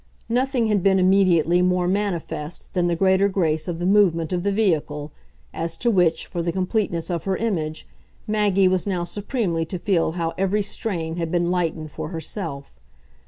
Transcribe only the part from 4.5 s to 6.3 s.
vehicle as to which,